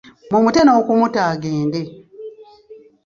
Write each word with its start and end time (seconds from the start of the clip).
Mumute 0.31 0.61
n'okumuta 0.63 1.21
agende. 1.33 1.79